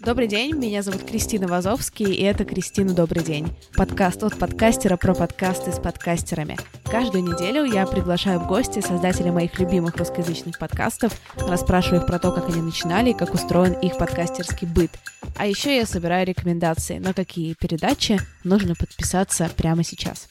Добрый 0.00 0.28
день, 0.28 0.56
меня 0.56 0.80
зовут 0.80 1.04
Кристина 1.04 1.46
Вазовский, 1.46 2.10
и 2.10 2.22
это 2.22 2.46
«Кристина, 2.46 2.94
добрый 2.94 3.22
день». 3.22 3.54
Подкаст 3.76 4.22
от 4.24 4.38
подкастера 4.38 4.96
про 4.96 5.14
подкасты 5.14 5.72
с 5.72 5.78
подкастерами. 5.78 6.56
Каждую 6.84 7.22
неделю 7.22 7.64
я 7.64 7.86
приглашаю 7.86 8.40
в 8.40 8.48
гости 8.48 8.80
создателей 8.80 9.30
моих 9.30 9.58
любимых 9.58 9.96
русскоязычных 9.96 10.58
подкастов, 10.58 11.20
расспрашиваю 11.36 12.00
их 12.00 12.06
про 12.06 12.18
то, 12.18 12.32
как 12.32 12.48
они 12.48 12.62
начинали 12.62 13.10
и 13.10 13.14
как 13.14 13.34
устроен 13.34 13.74
их 13.74 13.98
подкастерский 13.98 14.66
быт. 14.66 14.90
А 15.36 15.46
еще 15.46 15.76
я 15.76 15.84
собираю 15.84 16.26
рекомендации, 16.26 16.96
на 16.96 17.12
какие 17.12 17.52
передачи 17.52 18.18
нужно 18.42 18.74
подписаться 18.76 19.50
прямо 19.54 19.84
сейчас. 19.84 20.30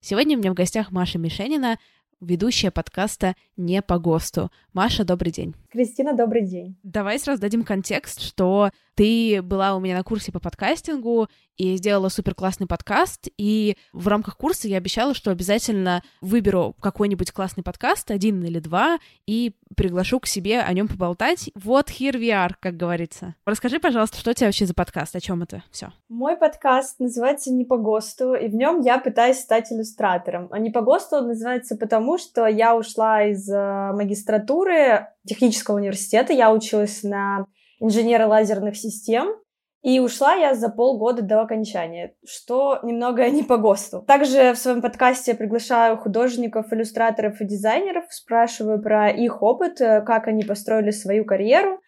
Сегодня 0.00 0.38
у 0.38 0.40
меня 0.40 0.52
в 0.52 0.54
гостях 0.54 0.90
Маша 0.90 1.18
Мишенина, 1.18 1.78
ведущая 2.22 2.70
подкаста 2.70 3.34
«Не 3.58 3.82
по 3.82 3.98
ГОСТу». 3.98 4.50
Маша, 4.72 5.04
добрый 5.04 5.32
день. 5.32 5.54
Кристина, 5.72 6.12
добрый 6.12 6.42
день. 6.42 6.76
Давай 6.82 7.18
сразу 7.18 7.40
дадим 7.40 7.64
контекст, 7.64 8.20
что 8.20 8.68
ты 8.94 9.40
была 9.40 9.74
у 9.74 9.80
меня 9.80 9.96
на 9.96 10.02
курсе 10.02 10.30
по 10.30 10.38
подкастингу 10.38 11.28
и 11.56 11.76
сделала 11.76 12.10
супер 12.10 12.34
классный 12.34 12.66
подкаст, 12.66 13.28
и 13.38 13.78
в 13.94 14.06
рамках 14.08 14.36
курса 14.36 14.68
я 14.68 14.76
обещала, 14.76 15.14
что 15.14 15.30
обязательно 15.30 16.02
выберу 16.20 16.74
какой-нибудь 16.80 17.32
классный 17.32 17.62
подкаст, 17.62 18.10
один 18.10 18.44
или 18.44 18.58
два, 18.58 18.98
и 19.26 19.54
приглашу 19.74 20.20
к 20.20 20.26
себе 20.26 20.60
о 20.60 20.70
нем 20.74 20.88
поболтать. 20.88 21.50
Вот 21.54 21.88
here 21.88 22.18
we 22.18 22.28
are, 22.28 22.52
как 22.60 22.76
говорится. 22.76 23.34
Расскажи, 23.46 23.80
пожалуйста, 23.80 24.18
что 24.18 24.32
у 24.32 24.34
тебя 24.34 24.48
вообще 24.48 24.66
за 24.66 24.74
подкаст, 24.74 25.16
о 25.16 25.20
чем 25.20 25.42
это 25.42 25.62
все? 25.70 25.88
Мой 26.10 26.36
подкаст 26.36 27.00
называется 27.00 27.50
«Не 27.50 27.64
по 27.64 27.78
ГОСТу», 27.78 28.34
и 28.34 28.48
в 28.48 28.54
нем 28.54 28.80
я 28.80 28.98
пытаюсь 28.98 29.38
стать 29.38 29.72
иллюстратором. 29.72 30.48
А 30.50 30.58
«Не 30.58 30.70
по 30.70 30.82
ГОСТу» 30.82 31.22
называется 31.22 31.76
потому, 31.76 32.18
что 32.18 32.46
я 32.46 32.76
ушла 32.76 33.24
из 33.24 33.48
э, 33.48 33.92
магистратуры 33.92 35.08
технического 35.26 35.76
университета, 35.76 36.32
я 36.32 36.52
училась 36.52 37.02
на 37.02 37.46
инженера 37.80 38.26
лазерных 38.26 38.76
систем, 38.76 39.34
и 39.82 39.98
ушла 39.98 40.34
я 40.34 40.54
за 40.54 40.68
полгода 40.68 41.22
до 41.22 41.40
окончания, 41.40 42.14
что 42.24 42.78
немного 42.84 43.28
не 43.28 43.42
по 43.42 43.56
ГОСТу. 43.56 44.02
Также 44.02 44.52
в 44.52 44.58
своем 44.58 44.80
подкасте 44.80 45.34
приглашаю 45.34 45.96
художников, 45.96 46.72
иллюстраторов 46.72 47.40
и 47.40 47.44
дизайнеров, 47.44 48.04
спрашиваю 48.10 48.80
про 48.80 49.10
их 49.10 49.42
опыт, 49.42 49.80
э, 49.80 50.00
как 50.02 50.28
они 50.28 50.44
построили 50.44 50.92
свою 50.92 51.24
карьеру, 51.24 51.80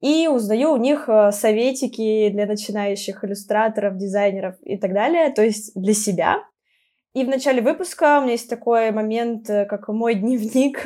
и 0.00 0.28
узнаю 0.28 0.72
у 0.72 0.78
них 0.78 1.08
э, 1.08 1.30
советики 1.30 2.30
для 2.30 2.46
начинающих 2.46 3.22
иллюстраторов, 3.22 3.98
дизайнеров 3.98 4.56
и 4.62 4.78
так 4.78 4.94
далее, 4.94 5.30
то 5.30 5.44
есть 5.44 5.72
для 5.74 5.92
себя. 5.92 6.38
И 7.14 7.24
в 7.24 7.28
начале 7.28 7.60
выпуска 7.60 8.18
у 8.18 8.22
меня 8.22 8.32
есть 8.32 8.48
такой 8.48 8.90
момент, 8.90 9.48
э, 9.50 9.66
как 9.66 9.88
мой 9.88 10.14
дневник, 10.16 10.84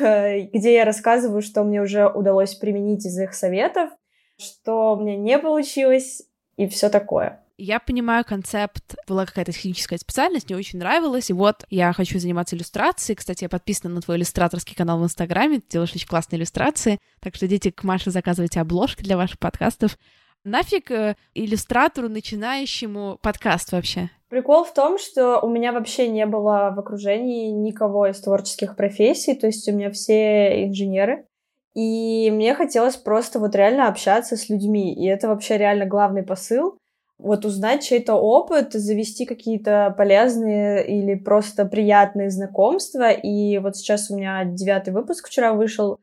где 0.53 0.73
я 0.73 0.85
рассказываю, 0.85 1.41
что 1.41 1.63
мне 1.63 1.81
уже 1.81 2.07
удалось 2.07 2.55
применить 2.55 3.05
из 3.05 3.17
их 3.17 3.33
советов, 3.33 3.89
что 4.37 4.95
мне 4.95 5.17
не 5.17 5.39
получилось 5.39 6.23
и 6.57 6.67
все 6.67 6.89
такое. 6.89 7.43
Я 7.59 7.79
понимаю 7.79 8.23
концепт, 8.23 8.95
была 9.07 9.25
какая-то 9.25 9.51
техническая 9.51 9.97
специальность, 9.97 10.47
мне 10.47 10.57
очень 10.57 10.77
нравилось, 10.77 11.31
и 11.31 11.33
вот 11.33 11.65
я 11.71 11.91
хочу 11.91 12.19
заниматься 12.19 12.55
иллюстрацией. 12.55 13.15
Кстати, 13.15 13.45
я 13.45 13.49
подписана 13.49 13.95
на 13.95 14.01
твой 14.01 14.17
иллюстраторский 14.17 14.75
канал 14.75 14.99
в 14.99 15.03
Инстаграме, 15.03 15.59
ты 15.59 15.65
делаешь 15.71 15.95
очень 15.95 16.07
классные 16.07 16.37
иллюстрации, 16.37 16.99
так 17.19 17.33
что 17.33 17.47
идите 17.47 17.71
к 17.71 17.83
Маше, 17.83 18.11
заказывайте 18.11 18.59
обложки 18.59 19.01
для 19.01 19.17
ваших 19.17 19.39
подкастов. 19.39 19.97
Нафиг 20.43 20.91
э, 20.91 21.15
иллюстратору, 21.33 22.09
начинающему 22.09 23.17
подкаст 23.23 23.71
вообще? 23.71 24.11
Прикол 24.29 24.65
в 24.65 24.73
том, 24.73 24.97
что 24.97 25.39
у 25.39 25.49
меня 25.49 25.71
вообще 25.71 26.09
не 26.09 26.25
было 26.25 26.73
в 26.75 26.79
окружении 26.79 27.49
никого 27.49 28.07
из 28.07 28.19
творческих 28.19 28.75
профессий, 28.75 29.35
то 29.35 29.47
есть 29.47 29.67
у 29.69 29.71
меня 29.71 29.89
все 29.91 30.65
инженеры. 30.65 31.25
И 31.73 32.29
мне 32.31 32.53
хотелось 32.55 32.97
просто 32.97 33.39
вот 33.39 33.55
реально 33.55 33.87
общаться 33.87 34.35
с 34.35 34.49
людьми. 34.49 34.93
И 34.93 35.05
это 35.05 35.27
вообще 35.27 35.57
реально 35.57 35.85
главный 35.85 36.23
посыл. 36.23 36.77
Вот 37.19 37.45
узнать 37.45 37.83
чей-то 37.83 38.15
опыт, 38.15 38.73
завести 38.73 39.25
какие-то 39.25 39.93
полезные 39.97 40.85
или 40.85 41.15
просто 41.15 41.65
приятные 41.65 42.29
знакомства. 42.29 43.11
И 43.11 43.59
вот 43.59 43.77
сейчас 43.77 44.11
у 44.11 44.17
меня 44.17 44.43
девятый 44.43 44.91
выпуск 44.93 45.27
вчера 45.27 45.53
вышел. 45.53 45.99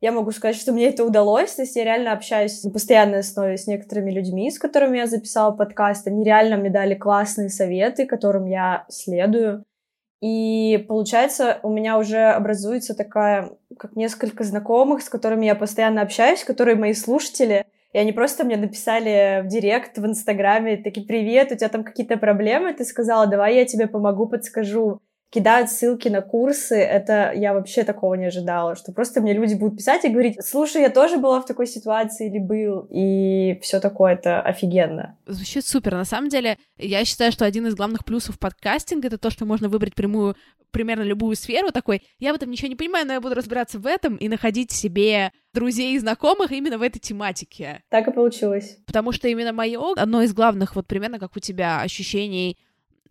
Я 0.00 0.12
могу 0.12 0.30
сказать, 0.30 0.56
что 0.56 0.72
мне 0.72 0.88
это 0.88 1.04
удалось. 1.04 1.54
То 1.54 1.62
есть 1.62 1.74
я 1.74 1.84
реально 1.84 2.12
общаюсь 2.12 2.62
на 2.62 2.70
постоянной 2.70 3.20
основе 3.20 3.56
с 3.56 3.66
некоторыми 3.66 4.10
людьми, 4.10 4.50
с 4.50 4.58
которыми 4.58 4.98
я 4.98 5.06
записала 5.06 5.50
подкаст. 5.50 6.06
Они 6.06 6.24
реально 6.24 6.56
мне 6.56 6.70
дали 6.70 6.94
классные 6.94 7.48
советы, 7.48 8.06
которым 8.06 8.46
я 8.46 8.84
следую. 8.88 9.64
И 10.20 10.84
получается, 10.88 11.60
у 11.62 11.70
меня 11.70 11.98
уже 11.98 12.18
образуется 12.30 12.94
такая, 12.94 13.50
как 13.76 13.94
несколько 13.96 14.44
знакомых, 14.44 15.02
с 15.02 15.08
которыми 15.08 15.46
я 15.46 15.54
постоянно 15.54 16.02
общаюсь, 16.02 16.44
которые 16.44 16.76
мои 16.76 16.92
слушатели. 16.92 17.64
И 17.92 17.98
они 17.98 18.12
просто 18.12 18.44
мне 18.44 18.56
написали 18.56 19.42
в 19.44 19.48
директ, 19.48 19.96
в 19.96 20.04
Инстаграме, 20.04 20.76
такие, 20.76 21.06
привет, 21.06 21.52
у 21.52 21.56
тебя 21.56 21.68
там 21.68 21.84
какие-то 21.84 22.18
проблемы? 22.18 22.72
Ты 22.74 22.84
сказала, 22.84 23.26
давай 23.26 23.56
я 23.56 23.64
тебе 23.64 23.86
помогу, 23.86 24.26
подскажу 24.26 25.00
кидают 25.30 25.70
ссылки 25.70 26.08
на 26.08 26.22
курсы, 26.22 26.76
это 26.76 27.32
я 27.34 27.52
вообще 27.52 27.84
такого 27.84 28.14
не 28.14 28.26
ожидала, 28.26 28.76
что 28.76 28.92
просто 28.92 29.20
мне 29.20 29.34
люди 29.34 29.54
будут 29.54 29.76
писать 29.76 30.04
и 30.04 30.08
говорить, 30.08 30.38
слушай, 30.44 30.80
я 30.80 30.90
тоже 30.90 31.18
была 31.18 31.40
в 31.40 31.46
такой 31.46 31.66
ситуации 31.66 32.28
или 32.28 32.38
был, 32.38 32.86
и 32.90 33.58
все 33.62 33.80
такое, 33.80 34.14
это 34.14 34.40
офигенно. 34.40 35.18
Звучит 35.26 35.66
супер. 35.66 35.94
На 35.94 36.04
самом 36.04 36.30
деле, 36.30 36.56
я 36.78 37.04
считаю, 37.04 37.30
что 37.30 37.44
один 37.44 37.66
из 37.66 37.74
главных 37.74 38.04
плюсов 38.04 38.38
подкастинга— 38.38 39.06
это 39.08 39.18
то, 39.18 39.30
что 39.30 39.44
можно 39.44 39.68
выбрать 39.68 39.94
прямую 39.94 40.34
примерно 40.70 41.02
любую 41.02 41.34
сферу, 41.36 41.70
такой, 41.72 42.02
я 42.18 42.32
в 42.32 42.36
этом 42.36 42.50
ничего 42.50 42.68
не 42.68 42.76
понимаю, 42.76 43.06
но 43.06 43.14
я 43.14 43.20
буду 43.20 43.34
разбираться 43.34 43.78
в 43.78 43.86
этом 43.86 44.16
и 44.16 44.28
находить 44.28 44.70
себе 44.70 45.32
друзей 45.54 45.94
и 45.94 45.98
знакомых 45.98 46.52
именно 46.52 46.78
в 46.78 46.82
этой 46.82 46.98
тематике. 46.98 47.82
Так 47.88 48.08
и 48.08 48.12
получилось. 48.12 48.78
Потому 48.86 49.12
что 49.12 49.28
именно 49.28 49.52
мое, 49.52 49.94
одно 49.96 50.22
из 50.22 50.32
главных, 50.34 50.76
вот 50.76 50.86
примерно 50.86 51.18
как 51.18 51.36
у 51.36 51.40
тебя, 51.40 51.80
ощущений, 51.80 52.58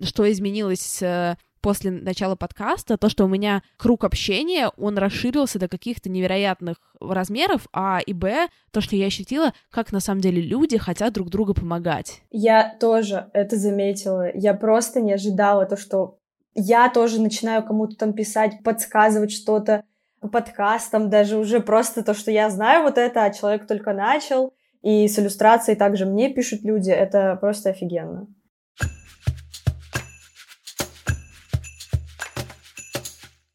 что 0.01 0.29
изменилось 0.31 1.01
э, 1.01 1.35
после 1.67 1.91
начала 1.91 2.37
подкаста, 2.37 2.97
то, 2.97 3.09
что 3.09 3.25
у 3.25 3.27
меня 3.27 3.61
круг 3.75 4.05
общения, 4.05 4.71
он 4.77 4.97
расширился 4.97 5.59
до 5.59 5.67
каких-то 5.67 6.09
невероятных 6.09 6.77
размеров, 7.01 7.67
а 7.73 7.99
и 7.99 8.13
б, 8.13 8.47
то, 8.71 8.79
что 8.79 8.95
я 8.95 9.07
ощутила, 9.07 9.51
как 9.69 9.91
на 9.91 9.99
самом 9.99 10.21
деле 10.21 10.41
люди 10.41 10.77
хотят 10.77 11.11
друг 11.11 11.29
другу 11.29 11.53
помогать. 11.53 12.21
Я 12.31 12.73
тоже 12.79 13.29
это 13.33 13.57
заметила. 13.57 14.33
Я 14.33 14.53
просто 14.53 15.01
не 15.01 15.11
ожидала 15.11 15.65
то, 15.65 15.75
что 15.75 16.19
я 16.55 16.87
тоже 16.87 17.19
начинаю 17.19 17.61
кому-то 17.63 17.97
там 17.97 18.13
писать, 18.13 18.63
подсказывать 18.63 19.33
что-то 19.33 19.83
по 20.21 20.29
подкастам, 20.29 21.09
даже 21.09 21.35
уже 21.35 21.59
просто 21.59 22.01
то, 22.01 22.13
что 22.13 22.31
я 22.31 22.49
знаю 22.49 22.83
вот 22.83 22.97
это, 22.97 23.25
а 23.25 23.33
человек 23.33 23.67
только 23.67 23.91
начал, 23.91 24.53
и 24.81 25.05
с 25.05 25.19
иллюстрацией 25.19 25.77
также 25.77 26.05
мне 26.05 26.33
пишут 26.33 26.61
люди, 26.61 26.91
это 26.91 27.37
просто 27.41 27.71
офигенно. 27.71 28.25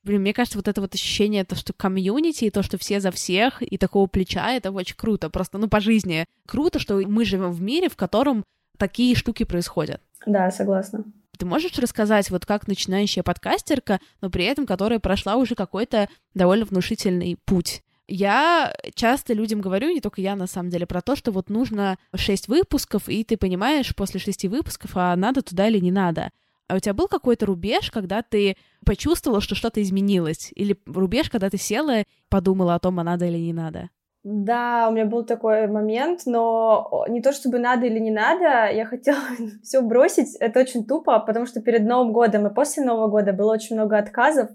Блин, 0.05 0.23
мне 0.23 0.33
кажется, 0.35 0.59
вот 0.59 0.67
это 0.67 0.81
вот 0.81 0.95
ощущение, 0.95 1.45
то, 1.45 1.55
что 1.55 1.73
комьюнити, 1.73 2.45
и 2.45 2.51
то, 2.51 2.63
что 2.63 2.77
все 2.77 2.99
за 3.01 3.13
всех, 3.13 3.63
и 3.63 3.79
такого 3.79 4.07
плеча, 4.09 4.53
это 4.53 4.73
очень 4.73 4.97
круто. 4.97 5.31
Просто, 5.31 5.59
ну, 5.59 5.69
по 5.69 5.81
жизни. 5.81 6.27
Круто, 6.47 6.79
что 6.79 6.97
мы 6.97 7.25
живем 7.25 7.53
в 7.53 7.63
мире, 7.63 7.89
в 7.89 7.97
котором 7.97 8.45
такие 8.79 9.15
штуки 9.15 9.45
происходят. 9.45 10.01
Да, 10.27 10.51
согласна. 10.51 11.05
Ты 11.39 11.47
можешь 11.47 11.79
рассказать, 11.79 12.31
вот 12.31 12.47
как 12.47 12.69
начинающая 12.69 13.23
подкастерка, 13.23 14.01
но 14.21 14.31
при 14.31 14.45
этом 14.45 14.67
которая 14.67 14.99
прошла 14.99 15.37
уже 15.37 15.55
какой-то 15.55 16.09
довольно 16.35 16.65
внушительный 16.65 17.39
путь? 17.45 17.83
Я 18.09 18.75
часто 18.95 19.33
людям 19.33 19.61
говорю, 19.61 19.89
не 19.89 20.01
только 20.01 20.21
я 20.21 20.37
на 20.37 20.47
самом 20.47 20.71
деле, 20.71 20.87
про 20.87 21.01
то, 21.01 21.17
что 21.17 21.31
вот 21.31 21.49
нужно 21.49 21.97
шесть 22.15 22.49
выпусков, 22.49 23.09
и 23.09 23.25
ты 23.25 23.37
понимаешь 23.37 23.95
после 23.95 24.21
шести 24.21 24.49
выпусков, 24.49 24.91
а 24.95 25.15
надо 25.17 25.43
туда 25.43 25.69
или 25.69 25.79
не 25.79 25.91
надо. 25.91 26.31
А 26.73 26.75
у 26.75 26.79
тебя 26.79 26.95
был 26.95 27.07
какой-то 27.07 27.45
рубеж, 27.45 27.91
когда 27.91 28.23
ты 28.23 28.57
почувствовала, 28.87 29.43
что 29.43 29.55
что-то 29.55 29.83
изменилось? 29.83 30.51
Или 30.55 30.75
рубеж, 30.87 31.29
когда 31.29 31.51
ты 31.51 31.59
села 31.59 32.01
и 32.01 32.05
подумала 32.31 32.75
о 32.75 32.79
том, 32.79 32.99
а 32.99 33.05
надо 33.05 33.27
или 33.27 33.37
не 33.37 33.53
надо? 33.53 33.91
Да, 34.25 34.89
у 34.89 34.93
меня 34.93 35.05
был 35.05 35.23
такой 35.23 35.67
момент, 35.67 36.23
но 36.25 37.05
не 37.09 37.21
то 37.21 37.33
чтобы 37.33 37.59
надо 37.59 37.85
или 37.85 37.99
не 37.99 38.11
надо, 38.11 38.73
я 38.73 38.87
хотела 38.87 39.21
все 39.63 39.83
бросить. 39.83 40.35
Это 40.37 40.61
очень 40.61 40.87
тупо, 40.87 41.19
потому 41.19 41.45
что 41.45 41.61
перед 41.61 41.83
Новым 41.83 42.15
годом 42.15 42.47
и 42.47 42.55
после 42.55 42.83
Нового 42.83 43.09
года 43.09 43.35
было 43.35 43.53
очень 43.53 43.77
много 43.77 43.99
отказов. 43.99 44.49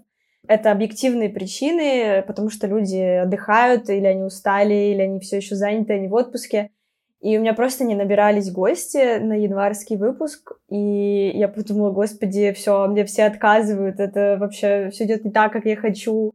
Это 0.48 0.72
объективные 0.72 1.28
причины, 1.28 2.24
потому 2.26 2.50
что 2.50 2.66
люди 2.66 2.96
отдыхают, 2.96 3.88
или 3.90 4.06
они 4.06 4.24
устали, 4.24 4.74
или 4.74 5.02
они 5.02 5.20
все 5.20 5.36
еще 5.36 5.54
заняты, 5.54 5.92
они 5.92 6.08
в 6.08 6.14
отпуске. 6.14 6.72
И 7.20 7.36
у 7.36 7.40
меня 7.40 7.52
просто 7.52 7.84
не 7.84 7.96
набирались 7.96 8.52
гости 8.52 9.18
на 9.18 9.32
январский 9.32 9.96
выпуск, 9.96 10.52
и 10.68 11.32
я 11.34 11.48
подумала, 11.48 11.90
господи, 11.90 12.52
все, 12.52 12.86
мне 12.86 13.04
все 13.04 13.24
отказывают, 13.24 13.98
это 13.98 14.36
вообще 14.38 14.90
все 14.90 15.04
идет 15.04 15.24
не 15.24 15.32
так, 15.32 15.52
как 15.52 15.64
я 15.64 15.76
хочу. 15.76 16.34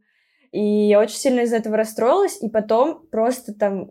И 0.52 0.62
я 0.62 1.00
очень 1.00 1.16
сильно 1.16 1.40
из 1.40 1.52
этого 1.52 1.76
расстроилась, 1.76 2.40
и 2.42 2.48
потом 2.50 3.06
просто 3.10 3.54
там 3.54 3.90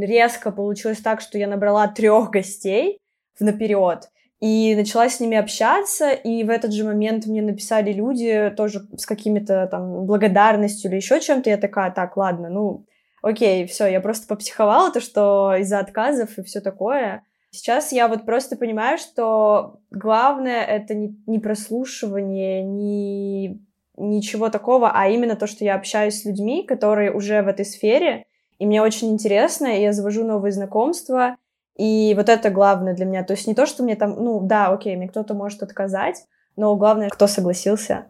резко 0.00 0.50
получилось 0.50 0.98
так, 0.98 1.20
что 1.20 1.38
я 1.38 1.46
набрала 1.46 1.86
трех 1.86 2.30
гостей 2.30 2.98
наперед 3.38 4.10
и 4.40 4.74
начала 4.76 5.08
с 5.08 5.20
ними 5.20 5.38
общаться, 5.38 6.10
и 6.10 6.44
в 6.44 6.50
этот 6.50 6.72
же 6.72 6.84
момент 6.84 7.24
мне 7.24 7.40
написали 7.40 7.92
люди 7.92 8.52
тоже 8.54 8.86
с 8.94 9.06
какими-то 9.06 9.66
там 9.70 10.04
благодарностью 10.04 10.90
или 10.90 10.96
еще 10.96 11.20
чем-то, 11.20 11.48
я 11.48 11.56
такая, 11.56 11.90
так, 11.90 12.16
ладно, 12.18 12.50
ну, 12.50 12.84
окей, 13.24 13.66
все, 13.66 13.86
я 13.86 14.00
просто 14.00 14.26
попсиховала, 14.26 14.92
то, 14.92 15.00
что 15.00 15.54
из-за 15.56 15.78
отказов 15.78 16.36
и 16.38 16.42
все 16.42 16.60
такое. 16.60 17.24
Сейчас 17.50 17.92
я 17.92 18.08
вот 18.08 18.26
просто 18.26 18.56
понимаю, 18.56 18.98
что 18.98 19.78
главное 19.90 20.62
это 20.64 20.94
не, 20.94 21.16
не 21.26 21.38
прослушивание, 21.38 22.62
не 22.62 23.60
ничего 23.96 24.48
такого, 24.48 24.90
а 24.92 25.08
именно 25.08 25.36
то, 25.36 25.46
что 25.46 25.64
я 25.64 25.76
общаюсь 25.76 26.20
с 26.20 26.24
людьми, 26.24 26.66
которые 26.66 27.12
уже 27.12 27.42
в 27.42 27.48
этой 27.48 27.64
сфере, 27.64 28.24
и 28.58 28.66
мне 28.66 28.82
очень 28.82 29.12
интересно, 29.12 29.66
и 29.66 29.82
я 29.82 29.92
завожу 29.92 30.24
новые 30.24 30.50
знакомства, 30.50 31.36
и 31.76 32.12
вот 32.16 32.28
это 32.28 32.50
главное 32.50 32.94
для 32.94 33.04
меня. 33.04 33.22
То 33.22 33.34
есть 33.34 33.46
не 33.46 33.54
то, 33.54 33.66
что 33.66 33.84
мне 33.84 33.94
там, 33.94 34.16
ну 34.22 34.40
да, 34.40 34.68
окей, 34.68 34.96
мне 34.96 35.08
кто-то 35.08 35.34
может 35.34 35.62
отказать, 35.62 36.24
но 36.56 36.74
главное, 36.74 37.08
кто 37.08 37.28
согласился 37.28 38.06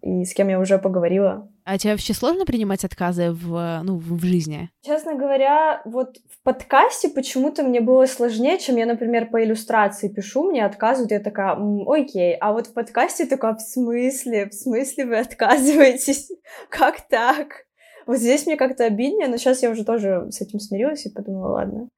и 0.00 0.24
с 0.24 0.32
кем 0.32 0.48
я 0.48 0.58
уже 0.58 0.78
поговорила. 0.78 1.48
А 1.68 1.78
тебе 1.78 1.94
вообще 1.94 2.14
сложно 2.14 2.46
принимать 2.46 2.84
отказы 2.84 3.32
в, 3.32 3.80
ну, 3.82 3.98
в 3.98 4.24
жизни? 4.24 4.70
Честно 4.82 5.16
говоря, 5.16 5.82
вот 5.84 6.16
в 6.30 6.40
подкасте 6.44 7.08
почему-то 7.08 7.64
мне 7.64 7.80
было 7.80 8.06
сложнее, 8.06 8.60
чем 8.60 8.76
я, 8.76 8.86
например, 8.86 9.26
по 9.30 9.42
иллюстрации 9.42 10.08
пишу, 10.08 10.44
мне 10.44 10.64
отказывают, 10.64 11.10
я 11.10 11.18
такая, 11.18 11.58
окей, 11.88 12.36
а 12.36 12.52
вот 12.52 12.68
в 12.68 12.72
подкасте 12.72 13.26
такая, 13.26 13.56
в 13.56 13.60
смысле, 13.60 14.46
в 14.46 14.54
смысле 14.54 15.06
вы 15.06 15.18
отказываетесь? 15.18 16.30
Как 16.70 17.00
так? 17.08 17.64
Вот 18.06 18.18
здесь 18.18 18.46
мне 18.46 18.54
как-то 18.54 18.84
обиднее, 18.84 19.26
но 19.26 19.36
сейчас 19.36 19.64
я 19.64 19.70
уже 19.70 19.84
тоже 19.84 20.28
с 20.30 20.40
этим 20.40 20.60
смирилась 20.60 21.04
и 21.04 21.10
подумала, 21.10 21.54
ладно. 21.54 21.88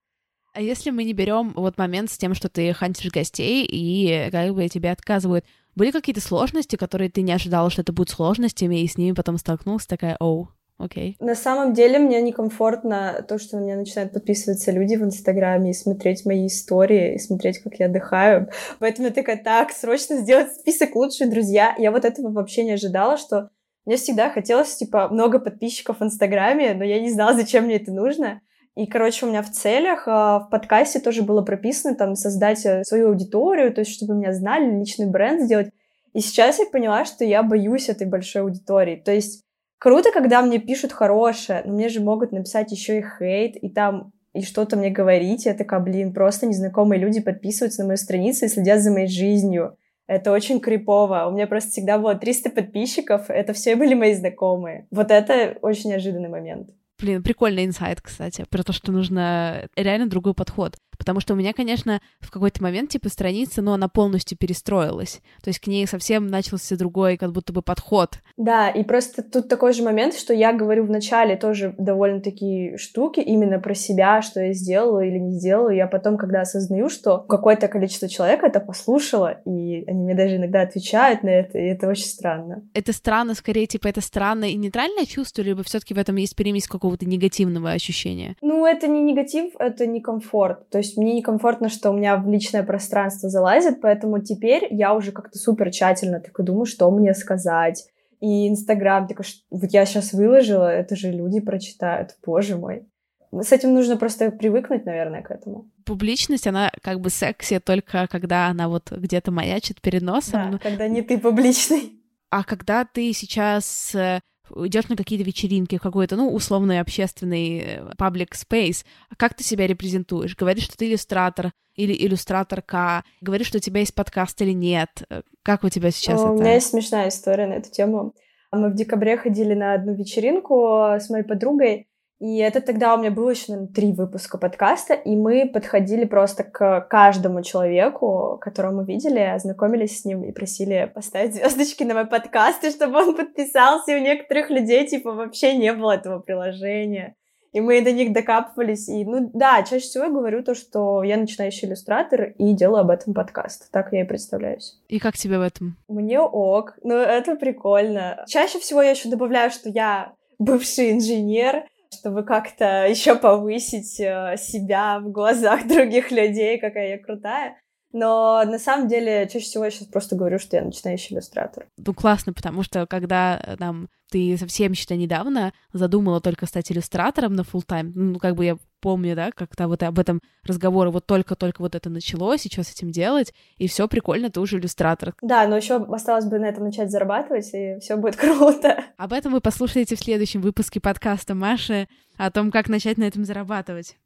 А 0.55 0.63
если 0.63 0.89
мы 0.89 1.05
не 1.05 1.13
берем 1.13 1.53
вот 1.55 1.77
момент 1.77 2.11
с 2.11 2.17
тем, 2.17 2.33
что 2.33 2.49
ты 2.49 2.73
хантишь 2.73 3.13
гостей 3.13 3.67
и 3.71 4.31
как 4.31 4.55
бы 4.55 4.67
тебе 4.69 4.91
отказывают, 4.91 5.45
были 5.79 5.93
какие-то 5.93 6.21
сложности, 6.21 6.77
которые 6.77 7.09
ты 7.09 7.23
не 7.23 7.33
ожидала, 7.33 7.71
что 7.71 7.81
это 7.81 7.95
будут 7.95 8.11
сложностями, 8.11 8.83
и 8.83 8.89
с 8.89 8.99
ними 8.99 9.15
потом 9.15 9.39
столкнулась 9.39 9.87
такая, 9.87 10.17
оу, 10.21 10.49
окей. 10.77 11.17
На 11.21 11.35
самом 11.35 11.73
деле 11.73 11.99
мне 11.99 12.21
некомфортно 12.21 13.25
то, 13.27 13.39
что 13.39 13.57
на 13.57 13.63
меня 13.63 13.77
начинают 13.77 14.13
подписываться 14.13 14.73
люди 14.73 14.97
в 14.97 15.05
Инстаграме 15.05 15.71
и 15.71 15.75
смотреть 15.75 16.27
мои 16.27 16.49
истории, 16.49 17.15
и 17.15 17.19
смотреть, 17.19 17.61
как 17.61 17.77
я 17.79 17.87
отдыхаю. 17.87 18.51
Поэтому 18.81 19.09
я 19.09 19.15
такая, 19.15 19.43
так, 19.43 19.71
срочно 19.71 20.19
сделать 20.19 20.53
список 20.53 20.95
лучших 20.95 21.31
друзья. 21.31 21.75
Я 21.79 21.93
вот 21.93 22.05
этого 22.05 22.31
вообще 22.31 22.65
не 22.65 22.73
ожидала, 22.73 23.17
что 23.17 23.51
мне 23.87 23.97
всегда 23.97 24.29
хотелось, 24.29 24.77
типа, 24.77 25.09
много 25.09 25.39
подписчиков 25.39 26.01
в 26.01 26.05
Инстаграме, 26.05 26.75
но 26.75 26.85
я 26.85 27.01
не 27.01 27.11
знала, 27.11 27.35
зачем 27.35 27.65
мне 27.65 27.77
это 27.77 27.91
нужно. 27.91 28.43
И, 28.79 28.87
короче, 28.87 29.27
у 29.27 29.29
меня 29.29 29.43
в 29.43 29.51
целях 29.51 30.05
а, 30.07 30.39
в 30.39 30.51
подкасте 30.51 31.01
тоже 31.01 31.23
было 31.23 31.43
прописано 31.43 31.97
там 31.97 32.15
создать 32.15 32.65
э, 32.65 32.85
свою 32.85 33.09
аудиторию, 33.09 33.75
то 33.75 33.81
есть 33.81 33.93
чтобы 33.93 34.15
меня 34.15 34.33
знали, 34.33 34.71
личный 34.79 35.07
бренд 35.07 35.43
сделать. 35.43 35.71
И 36.13 36.21
сейчас 36.21 36.61
я 36.61 36.67
поняла, 36.67 37.05
что 37.05 37.25
я 37.25 37.43
боюсь 37.43 37.89
этой 37.89 38.07
большой 38.07 38.43
аудитории. 38.43 38.95
То 38.95 39.13
есть 39.13 39.43
круто, 39.81 40.13
когда 40.13 40.43
мне 40.43 40.61
пишут 40.61 40.93
хорошее, 40.93 41.63
но 41.65 41.73
мне 41.73 41.89
же 41.89 42.01
могут 42.01 42.31
написать 42.31 42.71
еще 42.71 43.01
и 43.01 43.03
хейт, 43.03 43.57
и 43.57 43.69
там 43.69 44.13
и 44.33 44.43
что-то 44.43 44.77
мне 44.77 44.91
говорить. 44.91 45.47
Я 45.47 45.55
такая, 45.55 45.81
блин, 45.81 46.15
просто 46.15 46.47
незнакомые 46.47 47.01
люди 47.01 47.21
подписываются 47.21 47.83
на 47.83 47.89
мою 47.89 47.97
страницу 47.97 48.45
и 48.45 48.49
следят 48.49 48.81
за 48.81 48.93
моей 48.93 49.09
жизнью. 49.09 49.77
Это 50.07 50.31
очень 50.31 50.61
крипово. 50.61 51.27
У 51.29 51.33
меня 51.33 51.49
просто 51.49 51.73
всегда 51.73 51.99
было 51.99 52.15
300 52.15 52.51
подписчиков. 52.51 53.29
Это 53.29 53.55
все 53.55 53.75
были 53.75 53.95
мои 53.95 54.15
знакомые. 54.15 54.87
Вот 54.93 55.11
это 55.11 55.59
очень 55.63 55.91
неожиданный 55.91 56.29
момент. 56.29 56.71
Блин, 57.01 57.23
прикольный 57.23 57.65
инсайт, 57.65 58.01
кстати, 58.01 58.45
про 58.51 58.65
то, 58.65 58.73
что 58.73 58.91
нужно 58.91 59.69
реально 59.77 60.09
другой 60.09 60.35
подход. 60.35 60.77
Потому 60.99 61.21
что 61.21 61.35
у 61.35 61.37
меня, 61.37 61.53
конечно, 61.53 62.01
в 62.21 62.31
какой-то 62.31 62.63
момент, 62.63 62.91
типа, 62.91 63.09
страница, 63.09 63.63
но 63.63 63.73
она 63.73 63.89
полностью 63.89 64.37
перестроилась. 64.37 65.21
То 65.43 65.49
есть 65.49 65.61
к 65.61 65.67
ней 65.67 65.87
совсем 65.87 66.27
начался 66.27 66.77
другой, 66.77 67.17
как 67.17 67.33
будто 67.33 67.53
бы, 67.53 67.63
подход. 67.63 68.19
Да, 68.37 68.69
и 68.69 68.83
просто 68.83 69.23
тут 69.23 69.49
такой 69.49 69.73
же 69.73 69.83
момент, 69.83 70.15
что 70.15 70.35
я 70.35 70.53
говорю 70.53 70.85
в 70.85 70.91
начале 70.91 71.37
тоже 71.37 71.75
довольно 71.79 72.21
такие 72.21 72.77
штуки 72.79 73.21
именно 73.21 73.59
про 73.59 73.75
себя, 73.75 74.23
что 74.23 74.41
я 74.41 74.53
сделала 74.53 75.01
или 75.01 75.19
не 75.19 75.33
сделала. 75.33 75.71
Я 75.71 75.87
потом, 75.87 76.17
когда 76.17 76.43
осознаю, 76.43 76.89
что 76.89 77.19
какое-то 77.19 77.69
количество 77.69 78.09
человек 78.09 78.43
это 78.43 78.61
послушало, 78.61 79.41
и 79.45 79.85
они 79.87 80.05
мне 80.05 80.15
даже 80.15 80.37
иногда 80.37 80.63
отвечают 80.63 81.23
на 81.23 81.29
это, 81.31 81.59
и 81.59 81.67
это 81.67 81.89
очень 81.89 82.07
странно. 82.07 82.63
Это 82.75 82.93
странно, 82.93 83.35
скорее, 83.35 83.67
типа, 83.67 83.89
это 83.89 84.01
странное 84.01 84.51
и 84.51 84.57
нейтральное 84.57 85.07
чувство, 85.07 85.43
либо 85.43 85.63
все 85.63 85.81
таки 85.81 85.95
в 85.95 85.99
этом 85.99 86.17
есть 86.17 86.37
перемесь 86.37 86.67
какого-то 86.67 87.07
негативного 87.07 87.71
ощущения? 87.71 88.37
Ну, 88.41 88.67
это 88.67 88.89
не 88.89 89.03
негатив, 89.03 89.53
это 89.59 89.87
не 89.87 90.01
комфорт. 90.01 90.69
То 90.71 90.79
есть 90.79 90.88
мне 90.97 91.15
некомфортно, 91.15 91.69
что 91.69 91.91
у 91.91 91.97
меня 91.97 92.17
в 92.17 92.29
личное 92.29 92.63
пространство 92.63 93.29
залазит, 93.29 93.81
поэтому 93.81 94.21
теперь 94.21 94.67
я 94.71 94.95
уже 94.95 95.13
как-то 95.13 95.39
супер 95.39 95.71
тщательно 95.71 96.21
так 96.21 96.39
и 96.39 96.43
думаю, 96.43 96.67
что 96.67 96.91
мне 96.91 97.15
сказать. 97.15 97.87
И 98.21 98.49
Инстаграм, 98.49 99.07
так 99.07 99.21
вот 99.51 99.71
я 99.73 99.87
сейчас 99.87 100.13
выложила, 100.13 100.69
это 100.69 100.97
же 100.97 101.11
люди 101.13 101.41
прочитают, 101.41 102.17
боже 102.25 102.57
мой. 102.57 102.87
С 103.31 103.53
этим 103.53 103.75
нужно 103.75 103.97
просто 103.97 104.31
привыкнуть, 104.31 104.87
наверное, 104.87 105.23
к 105.23 105.31
этому. 105.31 105.71
Публичность, 105.85 106.47
она 106.47 106.73
как 106.83 107.01
бы 107.01 107.11
секси 107.11 107.61
только 107.61 108.07
когда 108.11 108.47
она 108.47 108.69
вот 108.69 108.91
где-то 108.91 109.31
маячит 109.31 109.81
перед 109.81 110.03
носом. 110.03 110.53
Да, 110.53 110.59
когда 110.59 110.89
не 110.89 111.03
ты 111.03 111.19
публичный. 111.19 111.93
А 112.31 112.45
когда 112.45 112.85
ты 112.85 113.13
сейчас 113.13 113.95
э, 113.95 114.21
идешь 114.57 114.89
на 114.89 114.97
какие-то 114.97 115.25
вечеринки, 115.25 115.79
какой-то, 115.79 116.17
ну, 116.17 116.33
условный 116.33 116.81
общественный 116.81 117.59
э, 117.59 117.81
public 117.99 118.31
space, 118.33 118.85
как 119.17 119.35
ты 119.35 119.45
себя 119.45 119.67
репрезентуешь? 119.67 120.37
Говоришь, 120.37 120.65
что 120.65 120.77
ты 120.77 120.89
иллюстратор 120.89 121.53
или 121.75 121.95
иллюстраторка, 121.95 123.05
говоришь, 123.21 123.49
что 123.49 123.59
у 123.59 123.61
тебя 123.61 123.81
есть 123.81 123.95
подкаст 123.95 124.41
или 124.43 124.53
нет. 124.53 125.03
Э, 125.11 125.23
как 125.43 125.65
у 125.65 125.69
тебя 125.69 125.91
сейчас 125.91 126.21
О, 126.21 126.25
это? 126.25 126.33
У 126.33 126.41
меня 126.41 126.55
есть 126.55 126.71
смешная 126.71 127.09
история 127.09 127.47
на 127.47 127.55
эту 127.55 127.71
тему. 127.71 128.15
Мы 128.51 128.71
в 128.71 128.75
декабре 128.75 129.17
ходили 129.17 129.55
на 129.55 129.75
одну 129.75 129.95
вечеринку 129.95 130.95
с 130.99 131.11
моей 131.11 131.25
подругой, 131.25 131.89
и 132.21 132.39
это 132.39 132.61
тогда 132.61 132.95
у 132.95 132.99
меня 132.99 133.13
было 133.13 133.31
еще, 133.31 133.53
наверное, 133.53 133.73
три 133.73 133.93
выпуска 133.93 134.39
подкаста, 134.39 134.95
и 134.95 135.15
мы 135.15 135.49
подходили 135.49 136.05
просто 136.05 136.43
к 136.43 136.81
каждому 136.91 137.43
человеку, 137.43 138.39
которого 138.41 138.79
мы 138.79 138.85
видели, 138.85 139.21
ознакомились 139.21 140.01
с 140.01 140.05
ним 140.05 140.25
и 140.25 140.33
просили 140.33 140.91
поставить 140.93 141.35
звездочки 141.37 141.85
на 141.85 141.95
мой 141.95 142.07
подкаст, 142.07 142.65
и 142.65 142.71
чтобы 142.71 142.99
он 142.99 143.15
подписался, 143.15 143.93
и 143.93 144.01
у 144.01 144.03
некоторых 144.03 144.51
людей, 144.51 144.87
типа, 144.87 145.13
вообще 145.13 145.57
не 145.57 145.73
было 145.73 145.93
этого 145.93 146.19
приложения. 146.19 147.15
И 147.53 147.61
мы 147.61 147.81
до 147.83 147.93
них 147.93 148.13
докапывались. 148.13 148.89
И, 148.89 149.05
ну 149.05 149.31
да, 149.33 149.63
чаще 149.63 149.87
всего 149.87 150.05
я 150.05 150.11
говорю 150.11 150.43
то, 150.43 150.55
что 150.55 151.03
я 151.03 151.17
начинающий 151.17 151.67
иллюстратор 151.67 152.35
и 152.37 152.53
делаю 152.53 152.83
об 152.83 152.91
этом 152.91 153.15
подкаст. 153.15 153.71
Так 153.73 153.93
я 153.93 154.03
и 154.03 154.05
представляюсь. 154.05 154.79
И 154.89 154.99
как 154.99 155.17
тебе 155.17 155.39
в 155.39 155.43
этом? 155.43 155.79
Мне 155.89 156.21
ок. 156.21 156.77
Ну, 156.83 156.95
это 156.95 157.37
прикольно. 157.37 158.23
Чаще 158.29 158.59
всего 158.59 158.83
я 158.83 158.91
еще 158.91 159.09
добавляю, 159.09 159.51
что 159.51 159.71
я 159.71 160.13
бывший 160.39 160.93
инженер, 160.93 161.65
чтобы 161.93 162.23
как-то 162.23 162.87
еще 162.87 163.17
повысить 163.17 163.99
э, 164.01 164.37
себя 164.39 165.01
в 165.01 165.11
глазах 165.11 165.67
других 165.69 166.11
людей, 166.11 166.59
какая 166.59 166.91
я 166.91 166.99
крутая. 166.99 167.57
Но 167.93 168.43
на 168.45 168.59
самом 168.59 168.89
деле 168.89 169.27
чаще 169.33 169.47
всего 169.47 169.65
я 169.65 169.71
сейчас 169.71 169.89
просто 169.89 170.15
говорю, 170.15 170.39
что 170.39 170.57
я 170.57 170.63
начинающий 170.63 171.15
иллюстратор. 171.15 171.67
Ну, 171.79 171.95
классно, 171.95 172.35
потому 172.35 172.63
что 172.63 172.87
когда 172.87 173.41
э, 173.43 173.57
там 173.57 173.89
ты 174.11 174.37
совсем, 174.37 174.75
считай, 174.75 174.99
недавно 174.99 175.53
задумала 175.73 176.21
только 176.21 176.47
стать 176.47 176.71
иллюстратором 176.71 177.35
на 177.35 177.43
full 177.43 177.63
тайм 177.67 177.93
ну, 177.95 178.19
как 178.19 178.35
бы 178.37 178.45
я 178.45 178.59
помню, 178.81 179.15
да, 179.17 179.31
как-то 179.33 179.69
вот 179.69 179.83
об 179.83 179.99
этом 179.99 180.21
разговоры 180.45 180.91
вот 180.91 181.07
только-только 181.07 181.61
вот 181.61 181.75
это 181.75 181.91
началось, 181.91 182.47
и 182.47 182.51
что 182.51 182.63
с 182.63 182.73
этим 182.73 182.91
делать, 182.91 183.35
и 183.57 183.69
все 183.69 183.89
прикольно, 183.89 184.31
ты 184.31 184.41
уже 184.41 184.59
иллюстратор. 184.59 185.15
Да, 185.23 185.47
но 185.47 185.57
еще 185.57 185.77
осталось 185.77 186.27
бы 186.27 186.39
на 186.39 186.47
этом 186.47 186.65
начать 186.65 186.91
зарабатывать, 186.91 187.51
и 187.53 187.79
все 187.81 187.97
будет 187.97 188.17
круто. 188.17 188.85
Об 188.97 189.13
этом 189.13 189.33
вы 189.33 189.41
послушаете 189.41 189.97
в 189.97 190.01
следующем 190.01 190.41
выпуске 190.41 190.81
подкаста 190.81 191.35
Маши 191.35 191.89
о 192.17 192.31
том, 192.31 192.51
как 192.51 192.69
начать 192.69 192.99
на 192.99 193.05
этом 193.05 193.25
зарабатывать. 193.25 193.97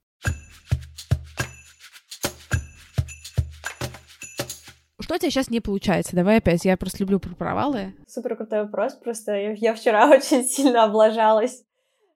Что 5.02 5.17
у 5.17 5.19
тебя 5.19 5.31
сейчас 5.31 5.50
не 5.50 5.61
получается? 5.61 6.14
Давай 6.14 6.38
опять, 6.38 6.64
я 6.64 6.76
просто 6.76 7.00
люблю 7.00 7.19
про 7.19 7.35
провалы. 7.35 7.95
Супер 8.07 8.37
крутой 8.37 8.62
вопрос, 8.62 8.95
просто 8.95 9.33
я, 9.33 9.52
я 9.52 9.75
вчера 9.75 10.09
очень 10.11 10.45
сильно 10.45 10.85
облажалась. 10.85 11.64